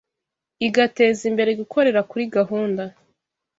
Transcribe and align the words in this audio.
igateza 0.67 1.21
imbere 1.29 1.51
gukorera 1.59 2.01
kuri 2.09 2.23
gahunda 2.35 2.83